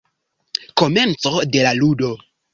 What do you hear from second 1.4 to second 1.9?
de la